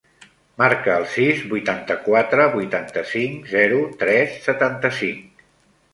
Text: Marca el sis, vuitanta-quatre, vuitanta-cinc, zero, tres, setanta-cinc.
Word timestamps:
Marca 0.61 0.95
el 1.01 1.05
sis, 1.15 1.43
vuitanta-quatre, 1.51 2.47
vuitanta-cinc, 2.55 3.47
zero, 3.55 3.79
tres, 4.03 4.35
setanta-cinc. 4.51 5.49